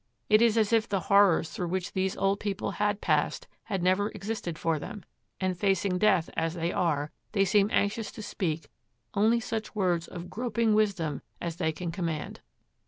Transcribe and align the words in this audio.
It 0.31 0.41
is 0.41 0.57
as 0.57 0.73
if 0.73 0.89
the 0.89 0.99
horrors 1.11 1.51
through 1.51 1.67
which 1.67 1.91
these 1.93 2.17
old 2.17 2.39
people 2.39 2.71
had 2.71 3.01
passed 3.01 3.45
had 3.65 3.83
never 3.83 4.09
existed 4.09 4.57
for 4.57 4.79
them; 4.79 5.05
and, 5.39 5.55
facing 5.55 5.99
death 5.99 6.27
as 6.35 6.55
they 6.55 6.71
are, 6.73 7.11
they 7.33 7.45
seem 7.45 7.69
anxious 7.71 8.11
to 8.13 8.23
speak 8.23 8.71
only 9.13 9.39
such 9.39 9.75
words 9.75 10.07
of 10.07 10.27
groping 10.31 10.73
wisdom 10.73 11.21
as 11.39 11.57
they 11.57 11.71
can 11.71 11.91
command. 11.91 12.39